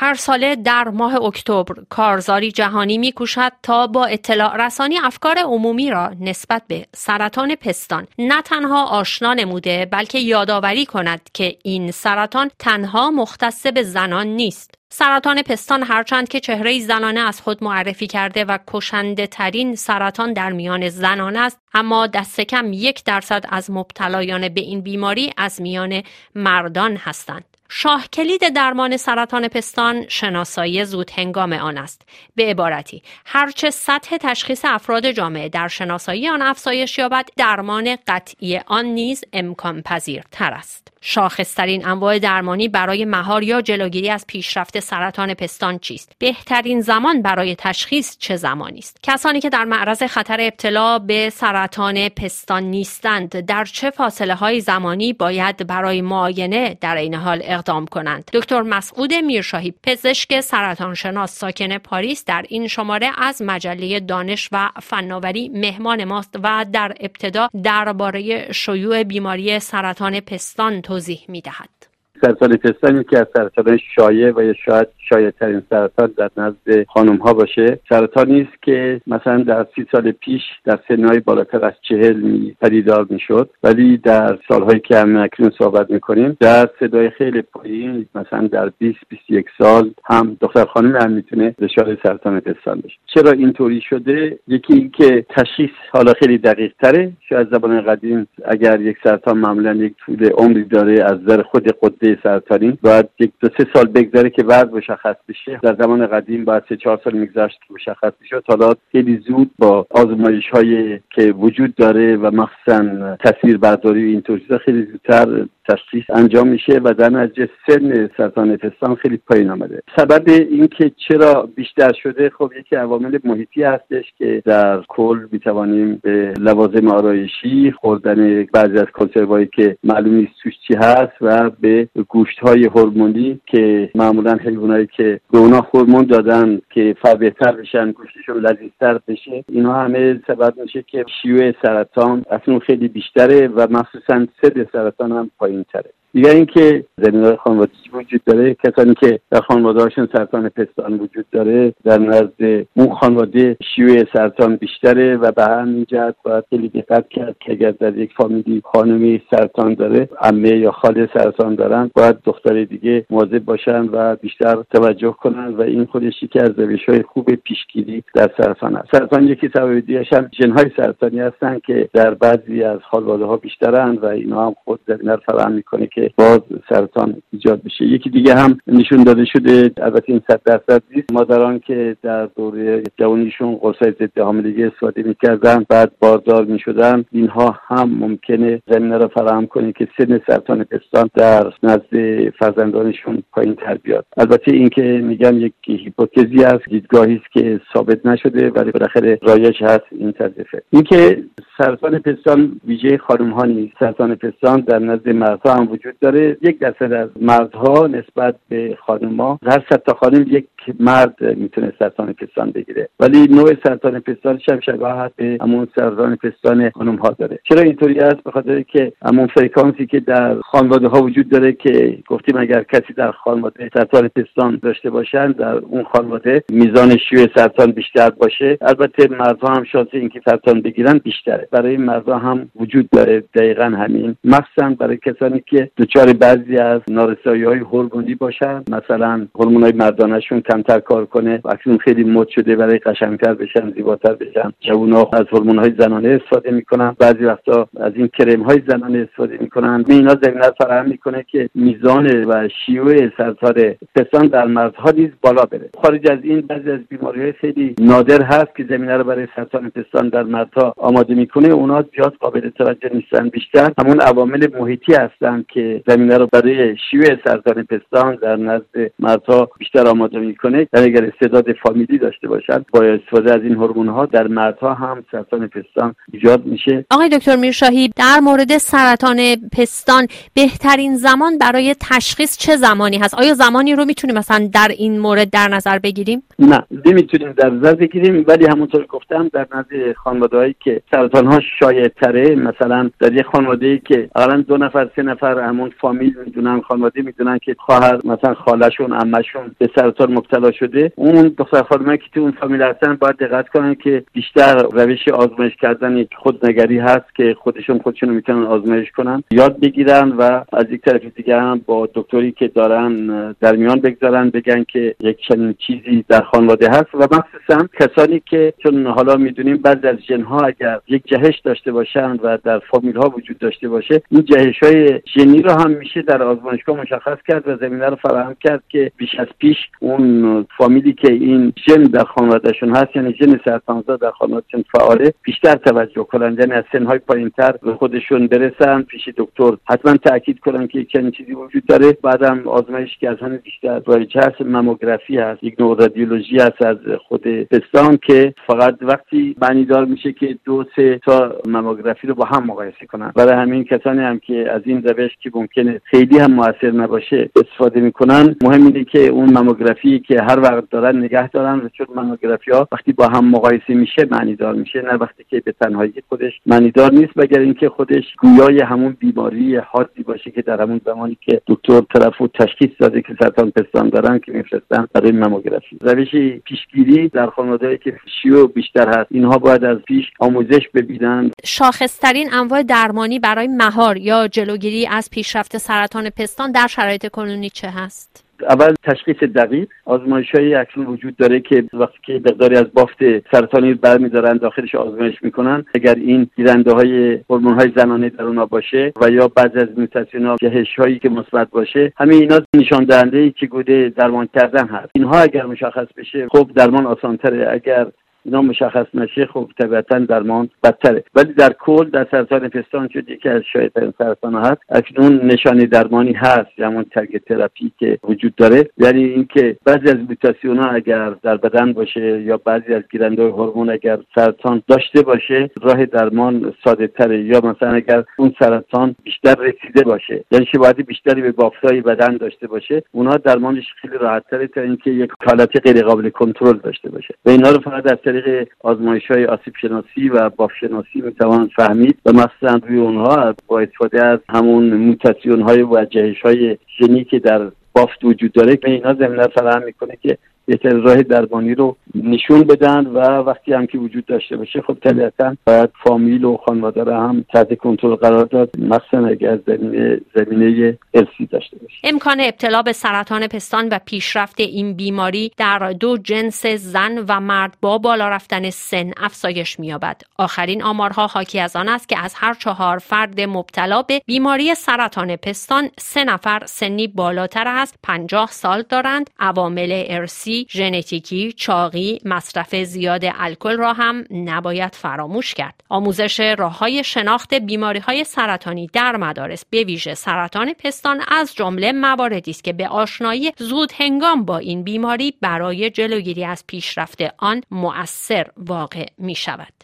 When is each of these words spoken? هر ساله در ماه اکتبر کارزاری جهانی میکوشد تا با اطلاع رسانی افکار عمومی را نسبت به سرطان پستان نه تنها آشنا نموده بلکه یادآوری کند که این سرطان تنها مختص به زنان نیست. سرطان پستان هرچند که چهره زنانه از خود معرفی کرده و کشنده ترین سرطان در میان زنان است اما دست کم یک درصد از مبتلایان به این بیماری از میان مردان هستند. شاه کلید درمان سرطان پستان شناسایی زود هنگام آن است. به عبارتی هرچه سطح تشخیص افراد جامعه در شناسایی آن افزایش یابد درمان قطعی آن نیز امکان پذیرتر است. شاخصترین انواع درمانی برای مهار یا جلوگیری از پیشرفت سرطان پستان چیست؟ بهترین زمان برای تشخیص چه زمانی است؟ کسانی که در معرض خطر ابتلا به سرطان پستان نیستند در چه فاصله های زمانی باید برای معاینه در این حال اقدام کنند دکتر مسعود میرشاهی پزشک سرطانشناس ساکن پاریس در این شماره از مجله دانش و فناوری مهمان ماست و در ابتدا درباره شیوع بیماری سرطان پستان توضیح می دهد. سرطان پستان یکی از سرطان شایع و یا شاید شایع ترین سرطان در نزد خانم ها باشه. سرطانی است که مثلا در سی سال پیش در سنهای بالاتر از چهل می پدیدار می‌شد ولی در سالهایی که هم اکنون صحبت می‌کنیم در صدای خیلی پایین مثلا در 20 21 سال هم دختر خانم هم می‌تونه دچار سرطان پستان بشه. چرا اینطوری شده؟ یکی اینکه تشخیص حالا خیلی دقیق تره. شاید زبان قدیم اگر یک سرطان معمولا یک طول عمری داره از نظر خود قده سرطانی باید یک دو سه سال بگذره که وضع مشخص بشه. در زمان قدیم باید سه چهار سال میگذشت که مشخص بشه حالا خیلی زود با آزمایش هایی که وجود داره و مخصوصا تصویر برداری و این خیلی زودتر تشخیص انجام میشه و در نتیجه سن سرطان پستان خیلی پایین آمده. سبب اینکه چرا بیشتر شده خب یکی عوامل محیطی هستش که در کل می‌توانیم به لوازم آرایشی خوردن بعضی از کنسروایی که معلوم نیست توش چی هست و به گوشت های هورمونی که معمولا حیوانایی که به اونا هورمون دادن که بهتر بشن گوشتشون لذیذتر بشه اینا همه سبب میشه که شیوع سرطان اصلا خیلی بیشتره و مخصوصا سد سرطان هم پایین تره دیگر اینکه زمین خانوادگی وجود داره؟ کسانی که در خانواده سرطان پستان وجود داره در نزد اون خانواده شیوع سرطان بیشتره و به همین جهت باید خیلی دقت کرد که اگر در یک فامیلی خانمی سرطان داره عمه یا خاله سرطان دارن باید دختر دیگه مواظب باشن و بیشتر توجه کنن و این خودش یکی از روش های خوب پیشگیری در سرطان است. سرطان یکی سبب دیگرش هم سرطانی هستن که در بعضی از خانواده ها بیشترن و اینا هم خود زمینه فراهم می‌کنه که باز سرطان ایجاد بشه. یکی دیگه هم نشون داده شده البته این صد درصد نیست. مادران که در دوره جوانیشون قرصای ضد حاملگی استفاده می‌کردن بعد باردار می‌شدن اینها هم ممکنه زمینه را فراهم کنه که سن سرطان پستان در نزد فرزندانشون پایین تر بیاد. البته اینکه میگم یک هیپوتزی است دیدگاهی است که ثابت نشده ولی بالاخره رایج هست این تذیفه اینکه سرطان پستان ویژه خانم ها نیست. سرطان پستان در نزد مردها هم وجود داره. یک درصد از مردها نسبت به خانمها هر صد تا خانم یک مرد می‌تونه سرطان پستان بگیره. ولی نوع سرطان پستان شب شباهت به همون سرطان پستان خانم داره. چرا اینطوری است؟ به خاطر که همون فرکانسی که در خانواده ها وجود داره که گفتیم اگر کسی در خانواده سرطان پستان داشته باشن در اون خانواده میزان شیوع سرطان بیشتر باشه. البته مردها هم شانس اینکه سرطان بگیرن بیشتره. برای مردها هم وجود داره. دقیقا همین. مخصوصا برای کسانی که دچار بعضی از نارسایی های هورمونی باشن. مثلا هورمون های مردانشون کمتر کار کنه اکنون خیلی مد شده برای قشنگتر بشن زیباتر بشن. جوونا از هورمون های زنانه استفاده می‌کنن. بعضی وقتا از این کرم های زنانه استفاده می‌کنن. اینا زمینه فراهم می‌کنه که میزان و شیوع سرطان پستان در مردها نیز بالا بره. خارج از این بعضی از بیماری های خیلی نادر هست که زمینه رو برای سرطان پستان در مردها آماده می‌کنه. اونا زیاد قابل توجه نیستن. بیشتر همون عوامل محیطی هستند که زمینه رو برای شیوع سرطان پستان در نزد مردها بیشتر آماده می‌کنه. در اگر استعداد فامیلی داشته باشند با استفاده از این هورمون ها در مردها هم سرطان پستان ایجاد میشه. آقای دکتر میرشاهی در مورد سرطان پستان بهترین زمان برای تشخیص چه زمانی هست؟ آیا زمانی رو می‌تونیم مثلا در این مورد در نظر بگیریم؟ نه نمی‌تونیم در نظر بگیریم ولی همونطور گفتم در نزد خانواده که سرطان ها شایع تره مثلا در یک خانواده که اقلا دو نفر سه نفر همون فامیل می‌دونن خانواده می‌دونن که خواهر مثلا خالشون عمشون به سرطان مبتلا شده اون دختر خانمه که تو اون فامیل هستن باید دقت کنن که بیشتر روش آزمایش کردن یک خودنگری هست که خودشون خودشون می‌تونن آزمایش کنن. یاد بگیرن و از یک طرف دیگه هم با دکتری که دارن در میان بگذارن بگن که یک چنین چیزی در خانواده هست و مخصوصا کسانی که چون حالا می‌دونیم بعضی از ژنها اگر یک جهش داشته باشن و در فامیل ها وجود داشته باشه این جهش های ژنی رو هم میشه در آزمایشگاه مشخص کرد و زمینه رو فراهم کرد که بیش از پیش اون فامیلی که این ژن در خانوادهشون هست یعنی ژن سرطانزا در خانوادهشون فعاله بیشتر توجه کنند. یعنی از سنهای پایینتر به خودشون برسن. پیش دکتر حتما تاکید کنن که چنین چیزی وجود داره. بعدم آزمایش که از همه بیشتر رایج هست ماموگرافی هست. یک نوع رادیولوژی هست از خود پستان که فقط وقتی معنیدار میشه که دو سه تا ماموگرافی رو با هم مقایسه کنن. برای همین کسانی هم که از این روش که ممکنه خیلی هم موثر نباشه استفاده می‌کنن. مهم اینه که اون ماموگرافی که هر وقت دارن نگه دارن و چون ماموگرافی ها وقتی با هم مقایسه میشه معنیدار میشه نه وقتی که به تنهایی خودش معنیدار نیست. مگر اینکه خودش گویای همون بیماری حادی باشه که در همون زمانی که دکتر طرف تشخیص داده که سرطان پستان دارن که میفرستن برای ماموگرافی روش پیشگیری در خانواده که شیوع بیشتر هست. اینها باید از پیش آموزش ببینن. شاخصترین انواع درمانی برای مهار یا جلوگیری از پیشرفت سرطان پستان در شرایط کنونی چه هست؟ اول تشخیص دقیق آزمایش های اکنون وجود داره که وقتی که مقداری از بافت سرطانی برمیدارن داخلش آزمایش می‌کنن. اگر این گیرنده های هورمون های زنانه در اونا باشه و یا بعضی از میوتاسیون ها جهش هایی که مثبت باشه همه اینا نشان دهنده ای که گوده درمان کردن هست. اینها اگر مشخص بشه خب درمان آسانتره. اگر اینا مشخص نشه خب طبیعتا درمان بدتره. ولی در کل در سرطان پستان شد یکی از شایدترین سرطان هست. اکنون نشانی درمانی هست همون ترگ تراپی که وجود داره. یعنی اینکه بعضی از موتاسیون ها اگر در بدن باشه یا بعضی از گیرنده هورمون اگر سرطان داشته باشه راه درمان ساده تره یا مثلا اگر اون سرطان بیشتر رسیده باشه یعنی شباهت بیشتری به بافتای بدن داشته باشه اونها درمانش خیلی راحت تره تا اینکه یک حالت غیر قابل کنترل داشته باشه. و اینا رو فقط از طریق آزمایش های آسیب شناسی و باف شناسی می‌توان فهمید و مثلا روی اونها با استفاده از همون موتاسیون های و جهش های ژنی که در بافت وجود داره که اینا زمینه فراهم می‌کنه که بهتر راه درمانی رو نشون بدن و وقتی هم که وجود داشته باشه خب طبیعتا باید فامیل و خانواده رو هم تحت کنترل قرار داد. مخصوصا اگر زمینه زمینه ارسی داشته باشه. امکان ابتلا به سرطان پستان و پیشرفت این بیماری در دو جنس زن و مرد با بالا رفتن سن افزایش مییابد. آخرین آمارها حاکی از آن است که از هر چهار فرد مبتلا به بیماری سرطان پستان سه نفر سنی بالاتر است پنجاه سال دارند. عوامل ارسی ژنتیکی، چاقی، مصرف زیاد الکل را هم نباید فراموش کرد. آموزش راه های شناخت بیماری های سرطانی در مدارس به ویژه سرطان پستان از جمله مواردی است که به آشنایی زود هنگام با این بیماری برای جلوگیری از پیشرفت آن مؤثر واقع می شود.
هر 0.00 0.14
ساله 0.14 0.56
در 0.56 0.88
ماه 0.88 1.14
اکتبر 1.14 1.74
کارزاری 1.88 2.52
جهانی 2.52 2.98
میکوشد 2.98 3.52
تا 3.62 3.86
با 3.86 4.06
اطلاع 4.06 4.66
رسانی 4.66 4.98
افکار 4.98 5.38
عمومی 5.38 5.90
را 5.90 6.14
نسبت 6.20 6.62
به 6.68 6.86
سرطان 6.94 7.54
پستان 7.54 8.06
نه 8.18 8.42
تنها 8.42 8.84
آشنا 8.84 9.34
نموده 9.34 9.86
بلکه 9.86 10.18
یادآوری 10.18 10.86
کند 10.86 11.20
که 11.34 11.56
این 11.64 11.90
سرطان 11.90 12.50
تنها 12.58 13.10
مختص 13.10 13.66
به 13.66 13.82
زنان 13.82 14.26
نیست. 14.26 14.74
سرطان 14.90 15.42
پستان 15.42 15.82
هرچند 15.82 16.28
که 16.28 16.40
چهره 16.40 16.80
زنانه 16.80 17.20
از 17.20 17.40
خود 17.40 17.64
معرفی 17.64 18.06
کرده 18.06 18.44
و 18.44 18.58
کشنده 18.66 19.26
ترین 19.26 19.76
سرطان 19.76 20.32
در 20.32 20.52
میان 20.52 20.88
زنان 20.88 21.36
است 21.36 21.58
اما 21.74 22.06
دست 22.06 22.40
کم 22.40 22.72
یک 22.72 23.04
درصد 23.04 23.44
از 23.48 23.70
مبتلایان 23.70 24.48
به 24.48 24.60
این 24.60 24.80
بیماری 24.80 25.32
از 25.36 25.60
میان 25.60 26.02
مردان 26.34 26.96
هستند. 26.96 27.47
شاه 27.70 28.06
کلید 28.12 28.48
درمان 28.48 28.96
سرطان 28.96 29.48
پستان 29.48 30.08
شناسایی 30.08 30.84
زود 30.84 31.10
هنگام 31.10 31.52
آن 31.52 31.78
است. 31.78 32.02
به 32.34 32.44
عبارتی 32.44 33.02
هرچه 33.26 33.70
سطح 33.70 34.16
تشخیص 34.16 34.64
افراد 34.64 35.10
جامعه 35.10 35.48
در 35.48 35.68
شناسایی 35.68 36.28
آن 36.28 36.42
افزایش 36.42 36.98
یابد 36.98 37.28
درمان 37.36 37.96
قطعی 38.06 38.58
آن 38.66 38.84
نیز 38.84 39.24
امکان 39.32 39.82
پذیرتر 39.82 40.52
است. 40.52 40.88
شاخصترین 41.00 41.86
انواع 41.86 42.18
درمانی 42.18 42.68
برای 42.68 43.04
مهار 43.04 43.42
یا 43.42 43.60
جلوگیری 43.60 44.10
از 44.10 44.26
پیشرفت 44.26 44.80
سرطان 44.80 45.34
پستان 45.34 45.78
چیست؟ 45.78 46.12
بهترین 46.18 46.80
زمان 46.80 47.22
برای 47.22 47.54
تشخیص 47.54 48.16
چه 48.18 48.36
زمانی 48.36 48.78
است؟ 48.78 48.96
کسانی 49.02 49.40
که 49.40 49.50
در 49.50 49.64
معرض 49.64 50.02
خطر 50.02 50.40
ابتلا 50.40 50.98
به 50.98 51.30
سرطان 51.30 52.08
پستان 52.08 52.62
نیستند 52.62 53.40
در 53.40 53.64
چه 53.64 53.90
فاصله 53.90 54.34
های 54.34 54.60
زمانی 54.60 55.12
باید 55.12 55.66
برای 55.66 56.00
معاینه 56.00 56.76
در 56.80 56.96
این 56.96 57.14
حال 57.14 57.42
اقدام 57.58 57.86
کنند 57.86 58.30
دکتر 58.32 58.62
مسعود 58.62 59.14
میرشاهی 59.14 59.74
پزشک 59.82 60.40
سرطانشناس 60.40 61.38
ساکن 61.38 61.78
پاریس 61.78 62.24
در 62.24 62.44
این 62.48 62.68
شماره 62.68 63.10
از 63.18 63.42
مجله 63.42 64.00
دانش 64.00 64.48
و 64.52 64.70
فناوری 64.82 65.48
مهمان 65.48 66.04
ماست 66.04 66.36
و 66.42 66.66
در 66.72 66.94
ابتدا 67.00 67.48
درباره 67.62 68.52
شیوع 68.52 69.02
بیماری 69.02 69.58
سرطان 69.60 70.20
پستان 70.20 70.82
توضیح 70.82 71.24
می 71.28 71.40
دهد. 71.40 71.87
سرطان 72.22 72.56
پستان 72.56 73.00
یکی 73.00 73.16
از 73.16 73.26
سرطان 73.36 73.78
شایع 73.96 74.32
و 74.36 74.42
یا 74.42 74.52
شاید 74.52 74.88
شایع 75.08 75.30
ترین 75.30 75.62
سرطان 75.70 76.14
در 76.16 76.30
نزد 76.36 76.84
خانم 76.88 77.16
ها 77.16 77.32
باشه. 77.32 77.80
سرطانی 77.88 78.40
است 78.40 78.62
که 78.62 79.00
مثلا 79.06 79.42
در 79.42 79.66
سی 79.74 79.86
سال 79.92 80.10
پیش 80.10 80.42
در 80.64 80.78
سنهای 80.88 81.20
بالاتر 81.20 81.64
از 81.64 81.72
چهل 81.88 82.16
می 82.16 82.56
پدیدار 82.60 83.06
می‌شد 83.10 83.50
ولی 83.62 83.96
در 83.96 84.38
سالهایی 84.48 84.80
که 84.80 84.98
هم 84.98 85.16
اکنون 85.16 85.52
صحبت 85.58 85.90
می‌کنیم 85.90 86.36
در 86.40 86.68
صدای 86.80 87.10
خیلی 87.10 87.42
پایین 87.42 88.06
مثلا 88.14 88.46
در 88.46 88.72
20 88.78 88.98
21 89.08 89.46
سال 89.58 89.90
هم 90.04 90.36
دختر 90.40 90.64
خانم 90.64 90.96
هم 90.96 91.12
می‌تونه 91.12 91.54
دچار 91.58 91.98
سرطان 92.02 92.40
پستان 92.40 92.80
بشه. 92.80 92.96
چرا 93.14 93.30
اینطوری 93.30 93.80
شده؟ 93.80 94.38
یکی 94.48 94.74
اینکه 94.74 95.26
تشخیص 95.36 95.70
حالا 95.92 96.12
خیلی 96.12 96.38
دقیق 96.38 96.72
تره. 96.82 97.12
شاید 97.28 97.48
زبان 97.50 97.80
قدیم 97.80 98.28
اگر 98.44 98.80
یک 98.80 98.96
سرطان 99.04 99.38
معمولا 99.38 99.74
یک 99.74 99.94
طول 100.06 100.30
عمری 100.30 100.64
داره 100.64 101.04
از 101.04 101.18
نظر 101.22 101.42
خود 101.42 101.72
قده 101.82 102.07
سرطانی 102.22 102.78
باید 102.82 103.08
یک 103.18 103.32
دو 103.40 103.48
سه 103.58 103.66
سال 103.74 103.86
بگذره 103.86 104.30
که 104.30 104.44
وضع 104.44 104.70
مشخص 104.72 105.16
بشه. 105.28 105.60
در 105.62 105.76
زمان 105.80 106.06
قدیم 106.06 106.44
باید 106.44 106.62
سه 106.68 106.76
چهار 106.76 107.00
سال 107.04 107.12
میگذشت 107.12 107.58
که 107.68 107.74
مشخص 107.74 108.12
بشه 108.22 108.40
حالا 108.48 108.74
خیلی 108.92 109.22
زود 109.28 109.50
با 109.58 109.86
آزمایش 109.90 110.48
هایی 110.50 111.00
که 111.10 111.32
وجود 111.32 111.74
داره 111.74 112.16
و 112.16 112.30
مخصوصا 112.30 113.16
تصویر 113.16 113.58
برداری 113.58 114.04
و 114.04 114.08
این 114.08 114.58
خیلی 114.64 114.86
زودتر 114.92 115.46
تشخیص 115.68 116.04
انجام 116.08 116.48
میشه 116.48 116.80
و 116.84 116.94
در 116.94 117.08
نتیجه 117.10 117.48
سن 117.66 118.10
سرطان 118.16 118.56
پستان 118.56 118.94
خیلی 118.94 119.16
پایین 119.16 119.50
آمده. 119.50 119.82
سبب 119.96 120.28
اینکه 120.28 120.90
چرا 121.08 121.48
بیشتر 121.56 121.92
شده 122.02 122.30
خب 122.38 122.52
یکی 122.60 122.76
عوامل 122.76 123.18
محیطی 123.24 123.62
هستش 123.62 124.04
که 124.18 124.42
در 124.44 124.82
کل 124.88 125.26
می‌توانیم 125.32 126.00
به 126.02 126.34
لوازم 126.40 126.88
آرایشی 126.88 127.72
خوردن 127.80 128.44
بعضی 128.44 128.78
از 128.78 128.86
کنسروایی 128.94 129.48
که 129.54 129.76
معلوم 129.84 130.14
نیست 130.14 130.32
توش 130.42 130.54
چی 130.66 130.74
هست 130.74 131.12
و 131.20 131.50
به 131.60 131.88
گوشت 132.08 132.38
های 132.38 132.64
هورمونی 132.64 133.40
که 133.46 133.90
معمولا 133.94 134.34
حیوانایی 134.44 134.88
که 134.96 135.20
به 135.32 135.38
اونا 135.38 135.60
هورمون 135.74 136.04
دادن 136.04 136.60
که 136.70 136.94
بهتر 137.20 137.52
بشن 137.52 137.90
گوشتشون 137.90 138.36
لذیذتر 138.36 139.00
بشه 139.08 139.44
اینا 139.48 139.72
همه 139.72 140.20
سبب 140.26 140.54
میشه 140.60 140.84
که 140.86 141.04
شیوع 141.22 141.52
سرطان 141.62 142.24
اصلا 142.30 142.58
خیلی 142.58 142.88
بیشتره 142.88 143.48
و 143.48 143.66
مخصوصا 143.70 144.26
سد 144.42 144.70
سرطان 144.72 145.12
هم 145.12 145.30
پایین 145.38 145.57
تره 145.64 145.97
دیگر 146.12 146.30
اینکه 146.30 146.84
زمین 146.96 147.36
خانوادگی 147.36 147.88
وجود 147.92 148.20
داره؟ 148.26 148.54
کسانی 148.54 148.94
که 148.94 149.20
در 149.30 149.40
خانواده 149.40 150.06
سرطان 150.12 150.48
پستان 150.48 150.94
وجود 150.94 151.26
داره 151.32 151.74
در 151.84 151.98
نزد 151.98 152.66
اون 152.76 152.94
خانواده 152.94 153.56
شیوع 153.74 154.04
سرطان 154.12 154.56
بیشتره 154.56 155.16
و 155.16 155.32
به 155.32 155.44
همین 155.44 155.84
جهت 155.88 156.14
باید 156.22 156.44
خیلی 156.50 156.68
دقت 156.68 157.08
کرد 157.08 157.36
که 157.40 157.52
اگر 157.52 157.70
در 157.70 157.98
یک 157.98 158.10
فامیلی 158.16 158.62
خانمی 158.64 159.22
سرطان 159.30 159.74
داره 159.74 160.08
عمه 160.20 160.48
یا 160.48 160.72
خاله 160.72 161.08
سرطان 161.14 161.54
دارن 161.54 161.90
باید 161.94 162.16
دختر 162.24 162.64
دیگه 162.64 163.06
مواظب 163.10 163.38
باشن 163.38 163.88
و 163.92 164.16
بیشتر 164.16 164.62
توجه 164.74 165.10
کنن 165.10 165.48
و 165.48 165.62
این 165.62 165.84
خودش 165.84 166.22
یکی 166.22 166.38
از 166.38 166.58
روش 166.58 166.88
های 166.88 167.02
خوب 167.02 167.34
پیشگیری 167.34 168.04
در 168.14 168.30
سرطان 168.38 168.76
است. 168.76 168.88
سرطان 168.92 169.28
یکی 169.28 169.50
سبب 169.54 169.80
دیگرش 169.80 170.12
هم 170.12 170.30
سرطانی 170.76 171.20
هستن 171.20 171.58
که 171.66 171.88
در 171.94 172.14
بعضی 172.14 172.62
از 172.62 172.78
خانواده 172.90 173.24
ها 173.24 173.36
بیشترن 173.36 173.94
و 173.96 174.06
اینا 174.06 174.46
هم 174.46 174.54
خود 174.64 174.80
زمینه 174.86 175.16
فراهم 175.16 175.52
می‌کنه 175.52 175.86
که 175.98 176.10
باز 176.16 176.40
سرطان 176.68 177.22
ایجاد 177.32 177.62
بشه. 177.62 177.84
یکی 177.84 178.10
دیگه 178.10 178.34
هم 178.34 178.58
نشون 178.66 179.04
داده 179.04 179.24
شده 179.24 179.70
البته 179.76 180.04
این 180.06 180.22
صد 180.30 180.40
درصد 180.44 180.82
نیست. 180.96 181.12
مادران 181.12 181.58
که 181.58 181.96
در 182.02 182.26
دوره 182.26 182.82
جوانیشون 182.98 183.54
قرصای 183.54 183.92
ضد 184.00 184.18
حاملگی 184.18 184.64
استفاده 184.64 185.02
می‌کردن 185.02 185.64
بعد 185.68 185.92
باردار 186.00 186.44
می‌شدن 186.44 187.04
اینها 187.12 187.56
هم 187.66 187.90
ممکنه 187.90 188.62
زمینه 188.70 188.98
را 188.98 189.08
فراهم 189.08 189.46
کنه 189.46 189.72
که 189.72 189.88
سن 189.98 190.20
سرطان 190.26 190.64
پستان 190.64 191.10
در 191.14 191.52
نزد 191.62 192.28
فرزندانشون 192.38 193.22
پایین 193.32 193.54
تر 193.54 193.74
بیاد. 193.74 194.06
البته 194.16 194.52
اینکه 194.52 194.82
میگم 194.82 195.38
یک 195.38 195.52
هیپوتزی 195.66 196.44
است 196.44 196.64
دیدگاهی 196.70 197.14
است 197.14 197.32
که 197.32 197.60
ثابت 197.74 198.06
نشده 198.06 198.50
ولی 198.50 198.70
بالاخره 198.70 199.18
رایج 199.22 199.62
هست 199.62 199.84
این 199.90 200.12
تذیفه 200.12 200.62
اینکه 200.70 201.24
سرطان 201.58 201.98
پستان 201.98 202.60
ویژه 202.66 202.98
خانم 202.98 203.30
ها 203.30 203.44
نیست. 203.44 203.72
سرطان 203.80 204.14
پستان 204.14 204.60
در 204.60 204.78
نزد 204.78 205.08
مردها 205.08 205.54
هم 205.54 205.70
وجود 205.70 205.87
داره. 206.00 206.36
یک 206.42 206.58
درصد 206.58 206.92
از 206.92 207.08
مردها 207.20 207.86
نسبت 207.86 208.34
به 208.48 208.78
خانمها 208.86 209.38
هر 209.46 209.64
صد 209.70 209.82
تا 209.82 209.94
خانم 209.94 210.24
یک 210.28 210.46
مرد 210.80 211.14
می‌تونه 211.36 211.72
سرطان 211.78 212.12
پستان 212.12 212.50
بگیره. 212.50 212.88
ولی 213.00 213.26
نوع 213.26 213.54
سرطان 213.64 214.00
پستان 214.00 214.38
شب 214.38 214.60
شباهت 214.60 215.12
به 215.16 215.38
همون 215.40 215.68
سرطان 215.76 216.16
پستان 216.16 216.70
خانم 216.70 216.96
داره. 217.18 217.38
چرا 217.44 217.60
اینطوری 217.60 217.98
است؟ 217.98 218.22
به 218.24 218.30
خاطر 218.30 218.62
که 218.62 218.92
همون 219.02 219.26
فرکانسی 219.26 219.86
که 219.86 220.00
در 220.00 220.34
خانواده 220.40 220.88
ها 220.88 221.02
وجود 221.02 221.28
داره 221.28 221.52
که 221.52 221.98
گفتیم 222.08 222.36
اگر 222.36 222.62
کسی 222.62 222.92
در 222.96 223.12
خانواده 223.12 223.70
سرطان 223.74 224.08
پستان 224.08 224.58
داشته 224.62 224.90
باشن 224.90 225.32
در 225.32 225.54
اون 225.54 225.84
خانواده 225.84 226.44
میزان 226.50 226.96
شیوع 226.96 227.26
سرطان 227.36 227.70
بیشتر 227.70 228.10
باشه. 228.10 228.58
البته 228.60 229.08
مردها 229.08 229.54
هم 229.54 229.64
شانس 229.64 229.88
اینکه 229.92 230.20
سرطان 230.24 230.60
بگیرن 230.60 230.98
بیشتره. 230.98 231.48
برای 231.50 231.76
مردها 231.76 232.18
هم 232.18 232.48
وجود 232.56 232.90
داره. 232.90 233.22
دقیقا 233.34 233.64
همین. 233.64 234.16
مخصوصا 234.24 234.70
برای 234.78 234.96
کسانی 234.96 235.42
که 235.46 235.70
دچار 235.78 236.12
بعضی 236.12 236.56
از 236.56 236.80
نارسایی 236.88 237.44
های 237.44 237.58
هورمونی 237.58 238.14
باشن. 238.14 238.62
مثلا 238.70 239.26
هورمون 239.34 239.62
های 239.62 239.72
مردانشون 239.72 240.40
کمتر 240.40 240.80
کار 240.80 241.06
کنه 241.06 241.40
اکنون 241.44 241.78
خیلی 241.78 242.04
مد 242.04 242.28
شده 242.28 242.56
برای 242.56 242.78
قشنگتر 242.78 243.34
بشن 243.34 243.70
زیباتر 243.70 244.14
بشن. 244.14 244.52
جوونا 244.60 245.08
از 245.12 245.24
هورمون 245.32 245.58
های 245.58 245.72
زنانه 245.78 246.08
استفاده 246.08 246.50
می‌کنن. 246.50 246.96
بعضی 246.98 247.24
وقتا 247.24 247.68
از 247.80 247.92
این 247.96 248.08
کرم 248.18 248.42
های 248.42 248.62
زنانه 248.68 248.98
استفاده 248.98 249.38
می‌کنن. 249.40 249.84
اینا 249.88 250.14
زمینه 250.22 250.50
فراهم 250.62 250.88
می‌کنه 250.88 251.24
که 251.30 251.48
میزان 251.54 252.24
و 252.24 252.48
شیوع 252.66 253.08
سرطان 253.16 253.74
پستان 253.94 254.26
در 254.26 254.46
مردها 254.46 254.90
نیز 254.90 255.10
بالا 255.22 255.42
بره. 255.42 255.70
خارج 255.82 256.10
از 256.10 256.18
این 256.22 256.40
بعضی 256.40 256.70
از 256.70 256.80
بیماری 256.88 257.20
های 257.20 257.32
خیلی 257.32 257.74
نادر 257.80 258.22
هست 258.22 258.56
که 258.56 258.64
زمینه 258.68 258.96
رو 258.96 259.04
برای 259.04 259.26
سرطان 259.36 259.70
پستان 259.70 260.08
در 260.08 260.22
مردها 260.22 260.74
آماده 260.76 261.14
می‌کنه. 261.14 261.48
اونا 261.48 261.84
زیاد 261.96 262.14
قابل 262.20 262.50
توجه 262.50 262.90
نیستن. 262.94 263.28
بیشتر 263.28 263.72
همون 263.78 264.00
عوامل 264.00 264.46
محیطی 264.60 264.94
هستند 264.94 265.46
که 265.46 265.67
زمینه 265.86 266.18
رو 266.18 266.28
برای 266.32 266.76
شیوع 266.90 267.06
سرطان 267.24 267.62
پستان 267.62 268.14
در 268.14 268.36
نزد 268.36 268.92
مردها 268.98 269.50
بیشتر 269.58 269.86
آماده 269.86 270.18
می‌کنه. 270.18 270.68
در 270.72 270.82
اگر 270.82 271.04
استعداد 271.04 271.52
فامیلی 271.62 271.98
داشته 271.98 272.28
باشند 272.28 272.66
با 272.72 272.80
استفاده 272.80 273.34
از 273.34 273.42
این 273.42 273.54
هورمون 273.54 273.88
ها 273.88 274.06
در 274.06 274.26
مردها 274.26 274.74
هم 274.74 275.04
سرطان 275.12 275.48
پستان 275.48 275.94
ایجاد 276.12 276.46
میشه. 276.46 276.84
آقای 276.90 277.08
دکتر 277.08 277.36
میرشاهی 277.36 277.90
در 277.96 278.20
مورد 278.22 278.58
سرطان 278.58 279.18
پستان 279.58 280.06
بهترین 280.34 280.96
زمان 280.96 281.38
برای 281.38 281.74
تشخیص 281.80 282.38
چه 282.38 282.56
زمانی 282.56 282.98
هست؟ 282.98 283.14
آیا 283.14 283.34
زمانی 283.34 283.74
رو 283.74 283.84
می‌تونیم 283.84 284.18
مثلا 284.18 284.50
در 284.54 284.68
این 284.78 284.98
مورد 284.98 285.30
در 285.30 285.48
نظر 285.48 285.78
بگیریم؟ 285.78 286.22
نه 286.38 286.62
نمی‌تونیم 286.86 287.32
در 287.32 287.50
نظر 287.50 287.74
بگیریم 287.74 288.24
ولی 288.28 288.46
همونطور 288.46 288.86
گفتم 288.86 289.28
در 289.32 289.46
نزد 289.54 289.92
خانواده 289.92 290.54
که 290.60 290.80
سرطان 290.90 291.26
ها 291.26 291.40
شایع 291.60 291.88
تره 291.88 292.34
مثلا 292.34 292.90
در 293.00 293.12
یک 293.12 293.26
خانواده 293.26 293.78
که 293.78 294.10
اقلا 294.16 294.40
دو 294.40 294.56
نفر 294.56 294.90
سه 294.96 295.02
نفر 295.02 295.38
همون 295.38 295.72
فامیل 295.80 296.14
می‌دونن 296.26 296.60
خانواده 296.60 297.02
می‌دونن 297.02 297.38
که 297.38 297.56
خواهر 297.58 297.98
مثلا 298.04 298.34
خالشون 298.34 298.92
عمشون 298.92 299.50
به 299.58 299.70
سرطان 299.76 300.12
مبتلا 300.12 300.52
شده 300.52 300.92
اون 300.96 301.34
دختر 301.38 301.62
خانمه 301.62 301.96
که 301.96 302.04
تو 302.14 302.20
اون 302.20 302.30
فامیل 302.30 302.62
هستن 302.62 302.94
باید 302.94 303.16
دقت 303.16 303.48
کنن 303.48 303.74
که 303.74 304.04
بیشتر 304.12 304.66
روش 304.72 305.08
آزمایش 305.08 305.56
کردن 305.56 305.96
یک 305.96 306.10
خودنگری 306.16 306.78
هست 306.78 307.14
که 307.14 307.36
خودشون 307.40 307.78
خودشون 307.78 308.08
می‌تونن 308.08 308.42
آزمایش 308.46 308.90
کنن. 308.90 309.22
یاد 309.30 309.60
بگیرن 309.60 310.12
و 310.18 310.22
از 310.52 310.64
یک 310.70 310.80
طرف 310.80 311.02
دیگه 311.16 311.40
هم 311.40 311.60
با 311.66 311.88
دکتری 311.94 312.32
که 312.32 312.48
دارن 312.48 313.06
در 313.40 313.56
میان 313.56 313.80
بگذارن 313.80 314.30
بگن 314.30 314.64
که 314.64 314.94
یک 315.00 315.18
چنین 315.28 315.54
چیزی 315.66 316.04
در 316.08 316.27
خانواده 316.32 316.68
هست 316.68 316.94
و 316.94 316.98
مخصوصا 317.02 317.68
کسانی 317.80 318.22
که 318.30 318.52
چون 318.62 318.86
حالا 318.86 319.16
می‌دونیم 319.16 319.56
بعضی 319.56 319.86
از 319.86 319.96
ژنها 320.08 320.40
اگر 320.40 320.80
یک 320.88 321.02
جهش 321.06 321.40
داشته 321.44 321.72
باشن 321.72 322.10
و 322.22 322.38
در 322.44 322.58
فامیل 322.58 322.96
ها 322.96 323.08
وجود 323.16 323.38
داشته 323.38 323.68
باشه 323.68 324.02
این 324.10 324.24
جهش 324.24 324.62
های 324.62 325.00
ژنی 325.14 325.42
رو 325.42 325.50
هم 325.50 325.70
میشه 325.70 326.02
در 326.02 326.22
آزمایشگاه 326.22 326.80
مشخص 326.80 327.18
کرد 327.28 327.48
و 327.48 327.56
زمینه 327.56 327.86
رو 327.86 327.96
فراهم 327.96 328.36
کرد 328.40 328.62
که 328.68 328.92
بیش 328.96 329.14
از 329.18 329.26
پیش 329.38 329.56
اون 329.80 330.46
فامیلی 330.56 330.92
که 330.92 331.12
این 331.12 331.52
ژن 331.68 331.82
در 331.82 332.04
خانوادهشون 332.04 332.76
هست 332.76 332.96
یعنی 332.96 333.14
ژن 333.20 333.40
سرطانزا 333.44 333.96
در 333.96 334.10
خانوادهشون 334.10 334.64
فعاله 334.72 335.14
بیشتر 335.22 335.54
توجه 335.54 336.04
کنند. 336.04 336.38
یعنی 336.38 336.52
از 336.52 336.64
سنهای 336.72 336.98
پایینتر 336.98 337.52
به 337.62 337.74
خودشون 337.74 338.26
برسن. 338.26 338.82
پیش 338.82 339.08
دکتر 339.16 339.56
حتما 339.68 339.96
تاکید 339.96 340.40
کنن 340.40 340.66
که 340.66 340.84
چنین 340.84 341.10
چیزی 341.10 341.32
وجود 341.32 341.66
داره. 341.66 341.92
بعدم 342.02 342.48
آزمایش 342.48 342.98
که 343.00 343.10
از 343.10 343.16
همه 343.18 343.36
بیشتر 343.36 343.82
رایج 343.86 344.18
هست 344.18 344.40
ماموگرافی 344.40 345.18
هست. 345.18 345.44
یک 345.44 345.60
نوع 345.60 345.78
رادیولوژی 345.78 346.17
هست 346.40 346.62
از 346.62 346.76
خود 347.08 347.28
پستان 347.28 347.98
که 348.06 348.34
فقط 348.46 348.76
وقتی 348.80 349.36
معنیدار 349.42 349.84
میشه 349.84 350.12
که 350.12 350.38
دو 350.44 350.64
سه 350.76 351.00
تا 351.04 351.36
ماموگرافی 351.48 352.06
رو 352.06 352.14
با 352.14 352.24
هم 352.24 352.46
مقایسه 352.46 352.86
کنن. 352.86 353.12
برای 353.16 353.34
همین 353.34 353.64
کسانی 353.64 354.00
هم 354.00 354.18
که 354.18 354.52
از 354.52 354.62
این 354.64 354.82
روش 354.82 355.10
که 355.20 355.30
ممکنه 355.34 355.80
خیلی 355.84 356.18
هم 356.18 356.32
موثر 356.32 356.70
نباشه 356.70 357.30
استفاده 357.36 357.80
می‌کنن. 357.80 358.36
مهم 358.42 358.66
اینه 358.66 358.84
که 358.84 359.06
اون 359.06 359.32
ماموگرافی 359.32 359.98
که 359.98 360.22
هر 360.22 360.40
وقت 360.40 360.70
دارن 360.70 360.96
نگه 360.96 361.28
دارن 361.28 361.58
و 361.58 361.68
چون 361.68 361.86
ماموگرافی 361.94 362.50
ها 362.50 362.68
وقتی 362.72 362.92
با 362.92 363.08
هم 363.08 363.30
مقایسه 363.30 363.74
میشه 363.74 364.08
معنیدار 364.10 364.54
میشه 364.54 364.82
نه 364.82 364.94
وقتی 364.94 365.24
که 365.30 365.40
به 365.44 365.54
تنهایی 365.60 365.92
خودش 366.08 366.32
معنیدار 366.46 366.92
نیست. 366.92 367.12
مگر 367.16 367.40
اینکه 367.40 367.68
خودش 367.68 368.04
گویای 368.18 368.60
همون 368.60 368.96
بیماری 369.00 369.56
حادی 369.56 370.02
باشه 370.02 370.30
که 370.30 370.42
در 370.42 370.62
همون 370.62 370.80
زمانی 370.86 371.18
که 371.20 371.40
دکتر 371.46 371.80
طرف 371.94 372.14
تشخیص 372.34 372.70
داده 372.78 373.02
که 373.02 373.16
سرطان 373.20 373.50
پستان 373.50 373.88
دارن 373.88 374.18
که 374.18 374.32
میفرستن 374.32 374.86
برای 374.94 375.12
ماموگرافی 375.12 375.78
روش 375.80 376.07
پیشگیری 376.44 377.08
در 377.08 377.26
خانواده 377.26 377.78
که 377.78 377.98
شیوع 378.22 378.52
بیشتر 378.52 378.88
هست. 378.88 379.06
اینها 379.10 379.38
باید 379.38 379.64
از 379.64 379.78
پیش 379.78 380.04
آموزش 380.18 380.68
ببینن. 380.74 381.30
شاخصترین 381.44 382.32
انواع 382.32 382.62
درمانی 382.62 383.18
برای 383.18 383.46
مهار 383.46 383.96
یا 383.96 384.28
جلوگیری 384.28 384.86
از 384.86 385.10
پیشرفت 385.10 385.58
سرطان 385.58 386.10
پستان 386.10 386.52
در 386.52 386.66
شرایط 386.66 387.08
کنونی 387.08 387.50
چه 387.50 387.70
هست؟ 387.70 388.27
اول 388.42 388.74
تشخیص 388.82 389.16
دقیق 389.16 389.68
آزمایش 389.84 390.30
های 390.34 390.54
اکنون 390.54 390.86
وجود 390.86 391.16
داره 391.16 391.40
که 391.40 391.64
وقتی 391.72 391.98
که 392.06 392.12
مقداری 392.12 392.56
از 392.56 392.72
بافت 392.74 392.98
سرطانی 393.32 393.74
برمیدارن 393.74 394.36
داخلش 394.36 394.74
آزمایش 394.74 395.22
می‌کنن. 395.22 395.64
اگر 395.74 395.94
این 395.94 396.30
گیرنده 396.36 396.72
های 396.72 397.20
هورمون 397.30 397.54
های 397.54 397.72
زنانه 397.76 398.08
در 398.08 398.24
اونا 398.24 398.46
باشه 398.46 398.92
و 399.00 399.10
یا 399.10 399.28
بعضی 399.28 399.58
از 399.58 399.68
میوتاسیون 399.76 400.26
ها 400.26 400.36
جهش 400.40 400.78
هایی 400.78 400.98
که 400.98 401.08
مثبت 401.08 401.50
باشه 401.50 401.92
همه 401.96 402.14
اینا 402.14 402.40
نشان 402.56 402.84
دهنده 402.84 403.18
ای 403.18 403.30
که 403.30 403.46
گوده 403.46 403.92
درمان 403.96 404.28
کردن 404.34 404.66
هست. 404.66 404.90
اینها 404.94 405.18
اگر 405.20 405.46
مشخص 405.46 405.86
بشه 405.96 406.28
خب 406.28 406.50
درمان 406.54 406.86
آسانتره. 406.86 407.48
اگر 407.52 407.86
اینا 408.28 408.42
مشخص 408.42 408.86
نشه 408.94 409.26
خب 409.26 409.50
طبیعتا 409.60 409.98
درمان 409.98 410.48
بدتره. 410.64 411.04
ولی 411.14 411.32
در 411.32 411.52
کل 411.52 411.90
در 411.90 412.06
سرطان 412.10 412.48
پستان 412.48 412.88
شد 412.88 413.10
یکی 413.10 413.28
از 413.28 413.42
شایدترین 413.52 413.92
سرطان 413.98 414.34
هست. 414.34 414.60
اکنون 414.68 415.20
نشانی 415.26 415.66
درمانی 415.66 416.12
هست 416.12 416.50
همون 416.58 416.84
ترگ 416.84 417.22
تراپی 417.24 417.72
که 417.78 417.98
وجود 418.04 418.34
داره. 418.34 418.70
یعنی 418.78 419.04
اینکه 419.04 419.56
بعضی 419.64 419.88
از 419.88 419.96
موتاسیون 420.08 420.58
ها 420.58 420.68
اگر 420.70 421.10
در 421.10 421.36
بدن 421.36 421.72
باشه 421.72 422.22
یا 422.22 422.36
بعضی 422.36 422.74
از 422.74 422.82
گیرنده 422.92 423.22
هورمون 423.22 423.70
اگر 423.70 423.98
سرطان 424.14 424.62
داشته 424.68 425.02
باشه 425.02 425.50
راه 425.62 425.86
درمان 425.86 426.54
ساده 426.64 426.86
تره 426.86 427.22
یا 427.22 427.40
مثلا 427.40 427.72
اگر 427.72 428.04
اون 428.18 428.34
سرطان 428.38 428.94
بیشتر 429.02 429.34
رسیده 429.34 429.82
باشه 429.82 430.24
یعنی 430.30 430.46
شباهت 430.52 430.80
بیشتری 430.80 431.22
به 431.22 431.32
بافتای 431.32 431.80
بدن 431.80 432.16
داشته 432.16 432.46
باشه 432.46 432.82
اونها 432.92 433.16
درمانش 433.16 433.64
خیلی 433.80 433.98
راحت 433.98 434.22
تره 434.30 434.46
تا 434.46 434.60
اینکه 434.60 434.90
یک 434.90 435.10
حالت 435.26 435.66
غیر 435.66 435.82
قابل 435.82 436.08
کنترل 436.08 436.58
داشته 436.58 436.90
باشه. 436.90 437.14
و 437.26 437.30
اینا 437.30 437.50
رو 437.50 437.60
فقط 437.60 437.92
از 437.92 437.98
طریق 438.20 438.48
آزمایش 438.60 439.10
های 439.10 439.26
آسیب 439.26 439.54
شناسی 439.60 440.08
و 440.08 440.28
باف 440.28 440.50
شناسی 440.60 441.00
می‌توان 441.00 441.50
فهمید 441.56 441.98
و 442.06 442.12
مثلا 442.12 442.60
روی 442.68 442.78
اونها 442.78 443.34
با 443.46 443.60
استفاده 443.60 444.04
از 444.04 444.18
همون 444.28 444.74
موتاسیون 444.74 445.42
های 445.42 445.62
و 445.62 445.84
جهش 445.84 446.20
های 446.20 446.58
ژنی 446.78 447.04
که 447.04 447.18
در 447.18 447.50
بافت 447.72 448.04
وجود 448.04 448.32
داره 448.32 448.56
که 448.56 448.70
اینا 448.70 448.94
زمینه 448.94 449.26
فراهم 449.26 449.62
می‌کنه 449.62 449.98
که 450.02 450.18
بهتر 450.48 450.68
راه 450.68 451.02
درمانی 451.02 451.54
رو 451.54 451.76
نشون 451.94 452.42
بدن 452.42 452.86
و 452.86 452.98
وقتی 453.00 453.52
هم 453.52 453.66
که 453.66 453.78
وجود 453.78 454.06
داشته 454.06 454.36
باشه 454.36 454.60
خب 454.60 454.76
طبیعتا 454.82 455.36
باید 455.46 455.70
فامیل 455.84 456.24
و 456.24 456.36
خانواده 456.36 456.84
رو 456.84 456.92
هم 456.92 457.24
تحت 457.32 457.58
کنترل 457.58 457.94
قرار 457.94 458.24
داد. 458.24 458.50
مخصوصا 458.58 459.06
اگر 459.06 459.38
زمینه 459.46 460.00
زمینه 460.14 460.78
ارسی 460.94 461.26
داشته 461.30 461.56
باشه. 461.56 461.76
امکان 461.84 462.20
ابتلا 462.20 462.62
به 462.62 462.72
سرطان 462.72 463.26
پستان 463.26 463.68
و 463.68 463.78
پیشرفت 463.86 464.40
این 464.40 464.74
بیماری 464.74 465.30
در 465.36 465.72
دو 465.72 465.98
جنس 465.98 466.46
زن 466.46 467.04
و 467.08 467.20
مرد 467.20 467.56
با 467.60 467.78
بالا 467.78 468.08
رفتن 468.08 468.50
سن 468.50 468.90
افزایش 468.96 469.60
مییابد. 469.60 470.02
آخرین 470.18 470.62
آمارها 470.62 471.06
حاکی 471.06 471.40
از 471.40 471.56
آن 471.56 471.68
است 471.68 471.88
که 471.88 472.04
از 472.04 472.14
هر 472.16 472.34
چهار 472.34 472.78
فرد 472.78 473.20
مبتلا 473.20 473.82
به 473.82 474.00
بیماری 474.06 474.54
سرطان 474.54 475.16
پستان 475.16 475.68
سه 475.78 476.04
نفر 476.04 476.42
سنی 476.46 476.86
بالاتر 476.86 477.44
است 477.48 477.78
پنجاه 477.82 478.28
سال 478.30 478.64
دارند. 478.70 479.10
عوامل 479.20 479.84
ارسی 479.88 480.37
ژنتیکی، 480.50 481.32
چاقی، 481.32 482.00
مصرف 482.04 482.54
زیاد 482.54 483.02
الکل 483.04 483.56
را 483.56 483.72
هم 483.72 484.04
نباید 484.10 484.74
فراموش 484.74 485.34
کرد. 485.34 485.64
آموزش 485.68 486.20
راه 486.20 486.58
های 486.58 486.84
شناخت 486.84 487.34
بیماری 487.34 487.78
های 487.78 488.04
سرطانی 488.04 488.66
در 488.72 488.96
مدارس 488.96 489.44
به 489.50 489.64
ویژه 489.64 489.94
سرطان 489.94 490.52
پستان 490.52 491.00
از 491.08 491.34
جمله 491.34 491.72
مواردی 491.72 492.30
است 492.30 492.44
که 492.44 492.52
به 492.52 492.68
آشنایی 492.68 493.32
زود 493.38 493.72
هنگام 493.76 494.24
با 494.24 494.38
این 494.38 494.62
بیماری 494.62 495.14
برای 495.20 495.70
جلوگیری 495.70 496.24
از 496.24 496.44
پیشرفت 496.46 497.02
آن 497.18 497.42
مؤثر 497.50 498.26
واقع 498.36 498.86
می 498.98 499.14
شود. 499.14 499.57